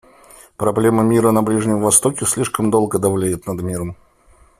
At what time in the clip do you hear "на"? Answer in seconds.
1.31-1.43